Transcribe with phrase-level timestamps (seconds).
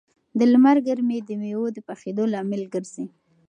[0.37, 3.05] د لمر ګرمي د مېوو د پخېدو لامل ګرځي.